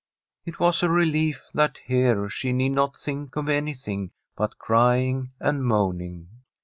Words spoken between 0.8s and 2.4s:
a relief that here